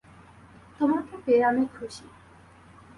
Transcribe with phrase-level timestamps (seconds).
[0.79, 2.05] তোমাকে পেয়ে আমি খুশি।